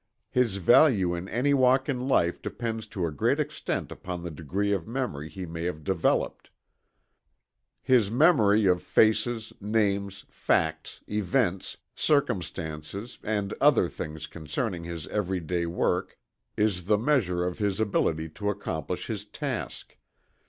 [0.31, 4.73] His value in any walk in life depends to a great extent upon the degree
[4.73, 6.49] of memory he may have developed.
[7.83, 15.67] His memory of faces, names, facts, events, circumstances and other things concerning his every day
[15.67, 16.17] work
[16.57, 19.97] is the measure of his ability to accomplish his task.